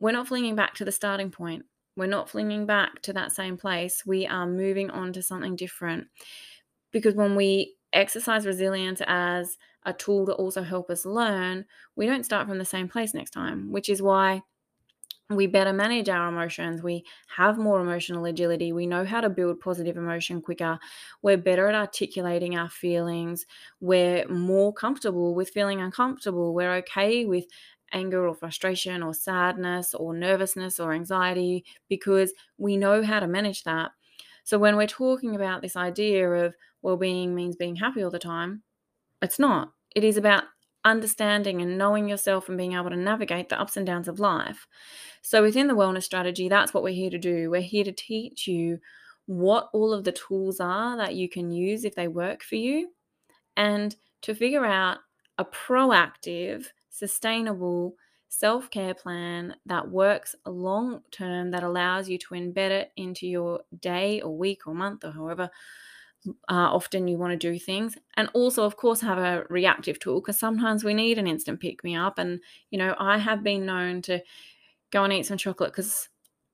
we're 0.00 0.12
not 0.12 0.26
flinging 0.26 0.56
back 0.56 0.74
to 0.74 0.84
the 0.84 0.92
starting 0.92 1.30
point. 1.30 1.66
We're 1.94 2.06
not 2.06 2.30
flinging 2.30 2.66
back 2.66 3.02
to 3.02 3.12
that 3.12 3.32
same 3.32 3.56
place. 3.56 4.04
We 4.06 4.26
are 4.26 4.46
moving 4.46 4.90
on 4.90 5.12
to 5.12 5.22
something 5.22 5.54
different. 5.54 6.08
Because 6.90 7.14
when 7.14 7.36
we 7.36 7.76
exercise 7.92 8.46
resilience 8.46 9.02
as 9.06 9.58
a 9.84 9.92
tool 9.92 10.26
to 10.26 10.32
also 10.32 10.62
help 10.62 10.90
us 10.90 11.04
learn 11.06 11.64
we 11.96 12.06
don't 12.06 12.24
start 12.24 12.46
from 12.46 12.58
the 12.58 12.64
same 12.64 12.86
place 12.86 13.14
next 13.14 13.30
time 13.30 13.72
which 13.72 13.88
is 13.88 14.00
why 14.02 14.40
we 15.30 15.46
better 15.46 15.72
manage 15.72 16.08
our 16.08 16.28
emotions. 16.28 16.82
We 16.82 17.04
have 17.28 17.56
more 17.56 17.80
emotional 17.80 18.24
agility. 18.24 18.72
We 18.72 18.86
know 18.86 19.04
how 19.04 19.20
to 19.20 19.30
build 19.30 19.60
positive 19.60 19.96
emotion 19.96 20.42
quicker. 20.42 20.78
We're 21.22 21.36
better 21.36 21.68
at 21.68 21.74
articulating 21.74 22.56
our 22.56 22.68
feelings. 22.68 23.46
We're 23.80 24.26
more 24.28 24.72
comfortable 24.72 25.34
with 25.34 25.50
feeling 25.50 25.80
uncomfortable. 25.80 26.52
We're 26.52 26.74
okay 26.76 27.26
with 27.26 27.46
anger 27.92 28.26
or 28.26 28.34
frustration 28.34 29.02
or 29.02 29.14
sadness 29.14 29.94
or 29.94 30.14
nervousness 30.14 30.80
or 30.80 30.92
anxiety 30.92 31.64
because 31.88 32.32
we 32.58 32.76
know 32.76 33.02
how 33.02 33.20
to 33.20 33.26
manage 33.28 33.64
that. 33.64 33.92
So 34.44 34.58
when 34.58 34.76
we're 34.76 34.86
talking 34.86 35.36
about 35.36 35.62
this 35.62 35.76
idea 35.76 36.28
of 36.28 36.54
well 36.82 36.96
being 36.96 37.34
means 37.34 37.56
being 37.56 37.76
happy 37.76 38.02
all 38.02 38.10
the 38.10 38.18
time, 38.18 38.62
it's 39.22 39.38
not. 39.38 39.72
It 39.94 40.04
is 40.04 40.16
about 40.16 40.44
understanding 40.84 41.60
and 41.60 41.78
knowing 41.78 42.08
yourself 42.08 42.48
and 42.48 42.58
being 42.58 42.74
able 42.74 42.90
to 42.90 42.96
navigate 42.96 43.48
the 43.48 43.60
ups 43.60 43.76
and 43.76 43.86
downs 43.86 44.08
of 44.08 44.20
life. 44.20 44.66
So, 45.22 45.42
within 45.42 45.66
the 45.66 45.74
wellness 45.74 46.04
strategy, 46.04 46.48
that's 46.48 46.72
what 46.72 46.82
we're 46.82 46.94
here 46.94 47.10
to 47.10 47.18
do. 47.18 47.50
We're 47.50 47.60
here 47.60 47.84
to 47.84 47.92
teach 47.92 48.46
you 48.46 48.78
what 49.26 49.68
all 49.72 49.92
of 49.92 50.04
the 50.04 50.12
tools 50.12 50.60
are 50.60 50.96
that 50.96 51.14
you 51.14 51.28
can 51.28 51.50
use 51.50 51.84
if 51.84 51.94
they 51.94 52.08
work 52.08 52.42
for 52.42 52.56
you 52.56 52.90
and 53.56 53.94
to 54.22 54.34
figure 54.34 54.64
out 54.64 54.98
a 55.38 55.44
proactive, 55.44 56.66
sustainable 56.88 57.94
self 58.28 58.70
care 58.70 58.94
plan 58.94 59.56
that 59.66 59.90
works 59.90 60.34
long 60.46 61.02
term 61.10 61.50
that 61.50 61.62
allows 61.62 62.08
you 62.08 62.16
to 62.18 62.34
embed 62.34 62.70
it 62.70 62.92
into 62.96 63.26
your 63.26 63.60
day 63.80 64.20
or 64.20 64.36
week 64.36 64.66
or 64.66 64.74
month 64.74 65.04
or 65.04 65.10
however 65.10 65.50
uh, 66.26 66.32
often 66.48 67.08
you 67.08 67.16
want 67.16 67.32
to 67.32 67.36
do 67.52 67.58
things 67.58 67.96
and 68.16 68.28
also 68.34 68.64
of 68.64 68.76
course 68.76 69.00
have 69.00 69.18
a 69.18 69.44
reactive 69.48 69.98
tool 69.98 70.20
because 70.20 70.38
sometimes 70.38 70.84
we 70.84 70.92
need 70.92 71.18
an 71.18 71.26
instant 71.26 71.60
pick 71.60 71.82
me 71.82 71.96
up 71.96 72.18
and 72.18 72.40
you 72.70 72.78
know 72.78 72.94
i 72.98 73.16
have 73.16 73.42
been 73.42 73.64
known 73.64 74.02
to 74.02 74.20
go 74.90 75.02
and 75.02 75.12
eat 75.12 75.24
some 75.24 75.38
chocolate 75.38 75.72
because 75.72 76.10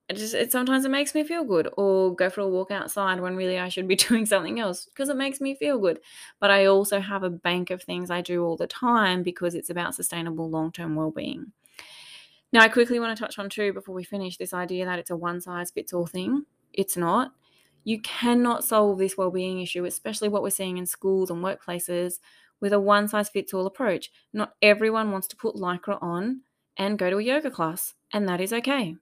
it 0.09 0.17
just 0.17 0.35
it 0.35 0.53
sometimes 0.53 0.85
it 0.85 0.91
makes 0.91 1.15
me 1.15 1.25
feel 1.25 1.45
good 1.45 1.69
or 1.77 2.15
go 2.15 2.31
for 2.31 2.43
a 2.43 2.49
walk 2.49 2.71
outside 2.71 3.21
when 3.21 3.35
really 3.35 3.59
i 3.59 3.69
should 3.69 3.89
be 3.89 3.97
doing 4.09 4.25
something 4.25 4.61
else 4.61 4.85
because 4.85 5.09
it 5.09 5.17
makes 5.17 5.41
me 5.41 5.55
feel 5.55 5.79
good. 5.79 6.01
But 6.39 6.51
i 6.51 6.67
also 6.67 7.01
have 7.01 7.23
a 7.23 7.31
bank 7.31 7.71
of 7.71 7.83
things 7.83 8.11
i 8.11 8.21
do 8.21 8.45
all 8.45 8.57
the 8.57 8.67
time 8.67 9.23
because 9.23 9.55
it's 9.55 9.71
about 9.71 9.95
sustainable 9.95 10.49
long-term 10.49 10.95
well-being. 10.95 11.53
Now 12.53 12.61
i 12.61 12.69
quickly 12.69 13.01
want 13.01 13.17
to 13.17 13.21
touch 13.21 13.39
on 13.39 13.51
too 13.51 13.73
before 13.73 13.95
we 13.95 14.05
finish 14.05 14.37
this 14.37 14.55
idea 14.55 14.85
that 14.85 14.99
it's 14.99 15.11
a 15.11 15.17
one 15.17 15.41
size 15.41 15.71
fits 15.71 15.93
all 15.93 16.07
thing. 16.07 16.45
It's 16.73 16.97
not 16.97 17.33
You 17.87 18.01
cannot 18.03 18.65
solve 18.65 18.99
this 18.99 19.17
well-being 19.17 19.61
issue, 19.63 19.85
especially 19.85 20.29
what 20.29 20.43
we're 20.43 20.51
seeing 20.51 20.77
in 20.77 20.87
schools 20.87 21.31
and 21.31 21.45
workplaces, 21.45 22.19
with 22.61 22.73
a 22.73 22.81
one 22.81 23.07
size 23.07 23.29
fits 23.29 23.55
all 23.55 23.65
approach. 23.67 24.11
Not 24.33 24.55
everyone 24.61 25.13
wants 25.13 25.29
to 25.29 25.37
put 25.37 25.55
lycra 25.55 26.03
on 26.03 26.41
and 26.77 26.99
go 26.99 27.11
to 27.11 27.19
a 27.19 27.23
yoga 27.23 27.49
class, 27.49 27.95
and 28.13 28.29
that 28.29 28.41
is 28.41 28.53
okay. 28.53 28.97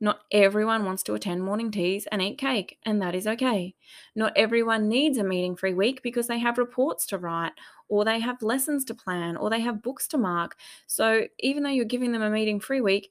Not 0.00 0.20
everyone 0.30 0.84
wants 0.84 1.02
to 1.04 1.14
attend 1.14 1.42
morning 1.42 1.72
teas 1.72 2.06
and 2.12 2.22
eat 2.22 2.38
cake, 2.38 2.78
and 2.84 3.02
that 3.02 3.16
is 3.16 3.26
okay. 3.26 3.74
Not 4.14 4.32
everyone 4.36 4.88
needs 4.88 5.18
a 5.18 5.24
meeting 5.24 5.56
free 5.56 5.74
week 5.74 6.00
because 6.04 6.28
they 6.28 6.38
have 6.38 6.58
reports 6.58 7.06
to 7.06 7.18
write, 7.18 7.54
or 7.88 8.04
they 8.04 8.20
have 8.20 8.40
lessons 8.40 8.84
to 8.84 8.94
plan, 8.94 9.36
or 9.36 9.50
they 9.50 9.60
have 9.60 9.82
books 9.82 10.06
to 10.08 10.18
mark. 10.18 10.56
So, 10.86 11.26
even 11.40 11.64
though 11.64 11.70
you're 11.70 11.84
giving 11.84 12.12
them 12.12 12.22
a 12.22 12.30
meeting 12.30 12.60
free 12.60 12.80
week, 12.80 13.10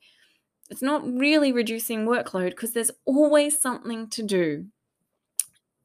it's 0.69 0.81
not 0.81 1.03
really 1.05 1.51
reducing 1.51 2.05
workload 2.05 2.51
because 2.51 2.74
there's 2.74 2.91
always 3.05 3.60
something 3.60 4.10
to 4.12 4.24
do. 4.24 4.67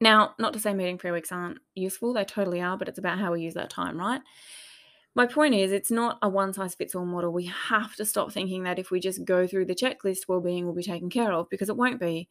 Now, 0.03 0.35
not 0.37 0.53
to 0.55 0.59
say 0.59 0.75
meeting 0.75 0.99
free 0.99 1.13
weeks 1.13 1.31
aren't 1.31 1.59
useful, 1.77 2.13
they 2.13 2.25
totally 2.25 2.61
are, 2.61 2.77
but 2.77 2.89
it's 2.89 2.99
about 2.99 3.21
how 3.21 3.31
we 3.31 3.43
use 3.43 3.55
that 3.55 3.71
time, 3.71 3.97
right? 3.97 4.21
My 5.15 5.27
point 5.27 5.55
is, 5.55 5.71
it's 5.71 5.93
not 5.93 6.19
a 6.23 6.29
one 6.29 6.53
size 6.53 6.75
fits 6.75 6.97
all 6.97 7.05
model. 7.05 7.33
We 7.33 7.47
have 7.69 7.95
to 7.95 8.05
stop 8.05 8.33
thinking 8.33 8.65
that 8.65 8.81
if 8.81 8.91
we 8.91 8.99
just 8.99 9.25
go 9.25 9.47
through 9.47 9.67
the 9.67 9.77
checklist, 9.77 10.27
well-being 10.27 10.67
will 10.67 10.75
be 10.75 10.83
taken 10.83 11.09
care 11.09 11.33
of 11.33 11.49
because 11.51 11.69
it 11.69 11.77
won't 11.77 12.01
be. 12.01 12.29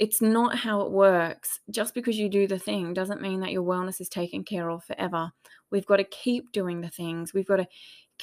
It's 0.00 0.20
not 0.20 0.58
how 0.58 0.80
it 0.80 0.90
works. 0.90 1.60
Just 1.70 1.94
because 1.94 2.18
you 2.18 2.28
do 2.28 2.48
the 2.48 2.58
thing 2.58 2.94
doesn't 2.94 3.22
mean 3.22 3.38
that 3.40 3.52
your 3.52 3.62
wellness 3.62 4.00
is 4.00 4.08
taken 4.08 4.42
care 4.42 4.68
of 4.68 4.82
forever. 4.82 5.30
We've 5.70 5.86
got 5.86 5.98
to 5.98 6.04
keep 6.04 6.50
doing 6.50 6.80
the 6.80 6.90
things. 6.90 7.32
We've 7.32 7.46
got 7.46 7.58
to 7.58 7.68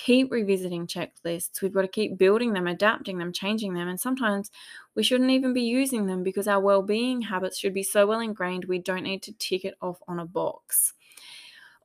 keep 0.06 0.32
revisiting 0.32 0.88
checklists. 0.88 1.62
We've 1.62 1.74
got 1.74 1.82
to 1.82 1.88
keep 1.88 2.18
building 2.18 2.54
them, 2.54 2.68
adapting 2.68 3.18
them, 3.18 3.34
changing 3.34 3.74
them. 3.74 3.88
And 3.88 4.00
sometimes 4.00 4.50
we 4.96 5.04
shouldn't 5.04 5.32
even 5.32 5.54
be 5.54 5.62
using 5.62 6.06
them 6.06 6.24
because 6.24 6.48
our 6.48 6.62
well 6.62 6.82
being 6.82 7.22
habits 7.22 7.58
should 7.58 7.74
be 7.74 7.84
so 7.84 8.08
well 8.08 8.20
ingrained 8.20 8.66
we 8.66 8.80
don't 8.80 9.04
need 9.04 9.24
to 9.24 9.34
tick 9.34 9.66
it 9.66 9.76
off 9.82 10.00
on 10.08 10.20
a 10.20 10.26
box, 10.26 10.94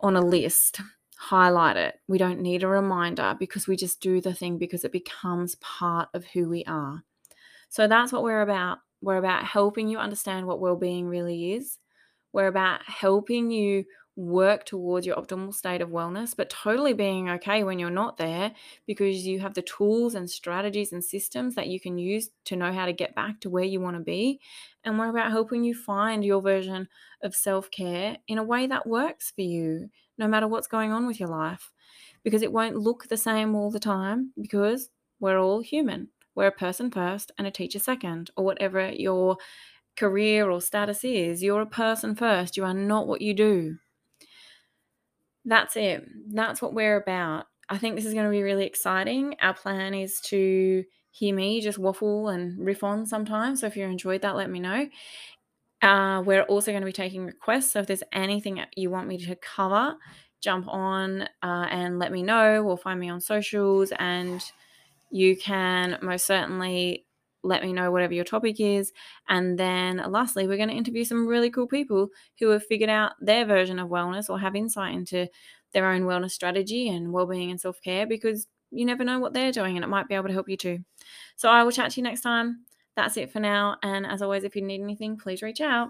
on 0.00 0.16
a 0.16 0.20
list, 0.20 0.80
highlight 1.16 1.76
it. 1.76 2.00
We 2.06 2.18
don't 2.18 2.40
need 2.40 2.62
a 2.62 2.68
reminder 2.68 3.34
because 3.38 3.66
we 3.66 3.76
just 3.76 4.00
do 4.00 4.20
the 4.20 4.34
thing 4.34 4.58
because 4.58 4.84
it 4.84 4.92
becomes 4.92 5.56
part 5.56 6.08
of 6.14 6.24
who 6.26 6.48
we 6.48 6.64
are. 6.64 7.02
So 7.68 7.88
that's 7.88 8.12
what 8.12 8.22
we're 8.22 8.42
about. 8.42 8.78
We're 9.02 9.16
about 9.16 9.44
helping 9.44 9.88
you 9.88 9.98
understand 9.98 10.46
what 10.46 10.60
well 10.60 10.76
being 10.76 11.08
really 11.08 11.54
is. 11.54 11.78
We're 12.32 12.46
about 12.46 12.80
helping 12.86 13.50
you 13.50 13.84
work 14.16 14.64
towards 14.64 15.06
your 15.06 15.16
optimal 15.16 15.52
state 15.52 15.80
of 15.80 15.88
wellness, 15.88 16.36
but 16.36 16.48
totally 16.48 16.92
being 16.92 17.28
okay 17.28 17.64
when 17.64 17.78
you're 17.78 17.90
not 17.90 18.16
there 18.16 18.52
because 18.86 19.26
you 19.26 19.40
have 19.40 19.54
the 19.54 19.62
tools 19.62 20.14
and 20.14 20.30
strategies 20.30 20.92
and 20.92 21.02
systems 21.02 21.54
that 21.56 21.66
you 21.66 21.80
can 21.80 21.98
use 21.98 22.30
to 22.44 22.56
know 22.56 22.72
how 22.72 22.86
to 22.86 22.92
get 22.92 23.14
back 23.14 23.40
to 23.40 23.50
where 23.50 23.64
you 23.64 23.80
want 23.80 23.96
to 23.96 24.02
be. 24.02 24.40
And 24.84 24.98
we're 24.98 25.08
about 25.08 25.32
helping 25.32 25.64
you 25.64 25.74
find 25.74 26.24
your 26.24 26.40
version 26.40 26.88
of 27.22 27.34
self 27.34 27.70
care 27.70 28.18
in 28.28 28.38
a 28.38 28.44
way 28.44 28.66
that 28.66 28.86
works 28.86 29.32
for 29.34 29.42
you, 29.42 29.88
no 30.16 30.28
matter 30.28 30.46
what's 30.46 30.68
going 30.68 30.92
on 30.92 31.06
with 31.06 31.18
your 31.18 31.28
life. 31.28 31.72
Because 32.22 32.42
it 32.42 32.52
won't 32.52 32.76
look 32.76 33.08
the 33.08 33.16
same 33.16 33.54
all 33.54 33.70
the 33.70 33.80
time 33.80 34.32
because 34.40 34.90
we're 35.18 35.40
all 35.40 35.60
human. 35.60 36.08
We're 36.34 36.46
a 36.46 36.52
person 36.52 36.90
first 36.90 37.32
and 37.36 37.46
a 37.46 37.50
teacher 37.50 37.78
second, 37.78 38.30
or 38.36 38.44
whatever 38.44 38.90
your 38.90 39.38
career 39.96 40.50
or 40.50 40.60
status 40.60 41.04
is. 41.04 41.42
You're 41.42 41.60
a 41.60 41.66
person 41.66 42.14
first. 42.14 42.56
You 42.56 42.64
are 42.64 42.74
not 42.74 43.06
what 43.06 43.20
you 43.20 43.34
do 43.34 43.78
that's 45.44 45.76
it. 45.76 46.04
That's 46.32 46.62
what 46.62 46.74
we're 46.74 46.96
about. 46.96 47.46
I 47.68 47.78
think 47.78 47.96
this 47.96 48.04
is 48.04 48.14
going 48.14 48.26
to 48.26 48.30
be 48.30 48.42
really 48.42 48.66
exciting. 48.66 49.36
Our 49.40 49.54
plan 49.54 49.94
is 49.94 50.20
to 50.26 50.84
hear 51.10 51.34
me 51.34 51.60
just 51.60 51.78
waffle 51.78 52.28
and 52.28 52.58
riff 52.64 52.82
on 52.82 53.06
sometimes. 53.06 53.60
So 53.60 53.66
if 53.66 53.76
you 53.76 53.84
enjoyed 53.84 54.22
that, 54.22 54.36
let 54.36 54.50
me 54.50 54.60
know. 54.60 54.88
Uh, 55.80 56.22
we're 56.22 56.42
also 56.42 56.72
going 56.72 56.82
to 56.82 56.86
be 56.86 56.92
taking 56.92 57.24
requests. 57.24 57.72
So 57.72 57.80
if 57.80 57.86
there's 57.86 58.02
anything 58.12 58.60
you 58.76 58.90
want 58.90 59.06
me 59.06 59.18
to 59.18 59.36
cover, 59.36 59.96
jump 60.40 60.66
on 60.68 61.22
uh, 61.42 61.66
and 61.70 61.98
let 61.98 62.12
me 62.12 62.22
know 62.22 62.62
or 62.62 62.76
find 62.76 62.98
me 62.98 63.08
on 63.08 63.20
socials. 63.20 63.92
And 63.98 64.42
you 65.10 65.36
can 65.36 65.98
most 66.02 66.26
certainly 66.26 67.06
let 67.44 67.62
me 67.62 67.72
know 67.72 67.90
whatever 67.90 68.14
your 68.14 68.24
topic 68.24 68.58
is. 68.58 68.92
And 69.28 69.58
then 69.58 70.02
lastly, 70.08 70.48
we're 70.48 70.56
going 70.56 70.70
to 70.70 70.74
interview 70.74 71.04
some 71.04 71.26
really 71.26 71.50
cool 71.50 71.66
people 71.66 72.08
who 72.40 72.48
have 72.48 72.64
figured 72.66 72.90
out 72.90 73.12
their 73.20 73.44
version 73.44 73.78
of 73.78 73.88
wellness 73.88 74.28
or 74.28 74.38
have 74.40 74.56
insight 74.56 74.94
into 74.94 75.28
their 75.72 75.86
own 75.90 76.02
wellness 76.02 76.30
strategy 76.30 76.88
and 76.88 77.12
well-being 77.12 77.50
and 77.50 77.60
self-care 77.60 78.06
because 78.06 78.46
you 78.70 78.84
never 78.84 79.04
know 79.04 79.18
what 79.18 79.32
they're 79.32 79.52
doing 79.52 79.76
and 79.76 79.84
it 79.84 79.88
might 79.88 80.08
be 80.08 80.14
able 80.14 80.28
to 80.28 80.32
help 80.32 80.48
you 80.48 80.56
too. 80.56 80.78
So 81.36 81.48
I 81.48 81.62
will 81.62 81.70
chat 81.70 81.92
to 81.92 82.00
you 82.00 82.02
next 82.04 82.22
time. 82.22 82.64
That's 82.96 83.16
it 83.16 83.32
for 83.32 83.40
now. 83.40 83.76
And 83.82 84.06
as 84.06 84.22
always, 84.22 84.44
if 84.44 84.56
you 84.56 84.62
need 84.62 84.80
anything, 84.80 85.16
please 85.16 85.42
reach 85.42 85.60
out. 85.60 85.88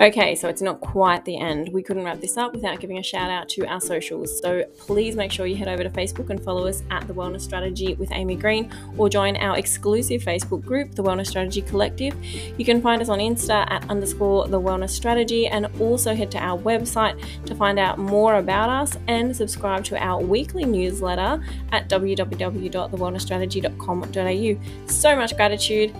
Okay, 0.00 0.34
so 0.34 0.48
it's 0.48 0.62
not 0.62 0.80
quite 0.80 1.24
the 1.26 1.38
end. 1.38 1.68
We 1.74 1.82
couldn't 1.82 2.04
wrap 2.04 2.22
this 2.22 2.38
up 2.38 2.54
without 2.54 2.80
giving 2.80 2.96
a 2.96 3.02
shout 3.02 3.30
out 3.30 3.50
to 3.50 3.66
our 3.66 3.82
socials. 3.82 4.40
So 4.40 4.64
please 4.78 5.14
make 5.14 5.30
sure 5.30 5.44
you 5.44 5.56
head 5.56 5.68
over 5.68 5.82
to 5.82 5.90
Facebook 5.90 6.30
and 6.30 6.42
follow 6.42 6.66
us 6.66 6.82
at 6.90 7.06
The 7.06 7.12
Wellness 7.12 7.42
Strategy 7.42 7.92
with 7.96 8.10
Amy 8.12 8.34
Green 8.34 8.72
or 8.96 9.10
join 9.10 9.36
our 9.36 9.58
exclusive 9.58 10.22
Facebook 10.22 10.64
group, 10.64 10.94
The 10.94 11.02
Wellness 11.02 11.26
Strategy 11.26 11.60
Collective. 11.60 12.16
You 12.56 12.64
can 12.64 12.80
find 12.80 13.02
us 13.02 13.10
on 13.10 13.18
Insta 13.18 13.70
at 13.70 13.90
underscore 13.90 14.48
The 14.48 14.58
Wellness 14.58 14.88
Strategy 14.88 15.48
and 15.48 15.66
also 15.78 16.14
head 16.14 16.30
to 16.30 16.38
our 16.38 16.58
website 16.58 17.22
to 17.44 17.54
find 17.54 17.78
out 17.78 17.98
more 17.98 18.36
about 18.36 18.70
us 18.70 18.96
and 19.06 19.36
subscribe 19.36 19.84
to 19.84 20.02
our 20.02 20.22
weekly 20.22 20.64
newsletter 20.64 21.44
at 21.72 21.90
www.thewellnessstrategy.com.au. 21.90 24.86
So 24.86 25.14
much 25.14 25.36
gratitude. 25.36 25.94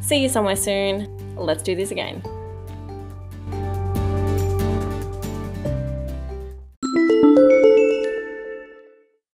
See 0.00 0.24
you 0.24 0.28
somewhere 0.28 0.56
soon. 0.56 1.36
Let's 1.36 1.62
do 1.62 1.76
this 1.76 1.92
again. 1.92 2.20